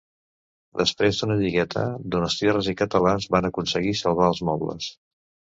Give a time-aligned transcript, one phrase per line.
[0.79, 1.83] Després d'una lligueta,
[2.15, 4.91] donostiarres i catalans van aconseguir salvar els mobles.